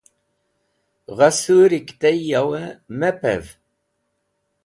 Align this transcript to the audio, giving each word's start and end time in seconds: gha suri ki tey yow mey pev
gha 1.17 1.29
suri 1.41 1.79
ki 1.87 1.93
tey 2.01 2.19
yow 2.29 2.49
mey 2.99 3.15
pev 3.21 3.43